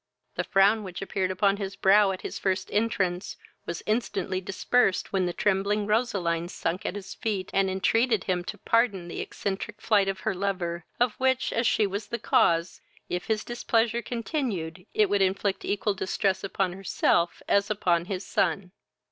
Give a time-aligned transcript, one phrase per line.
[0.33, 5.27] The frown which appeared upon his brow, at his first entrance, was instantly dispersed when
[5.27, 10.07] the trembling Roseline sunk at his feet, and entreated him to pardon the eccentric flight
[10.07, 15.07] of her lover, of which, as she was the cause, if his displeasure continued, it
[15.07, 18.71] would inflict equal distress upon herself as upon his son.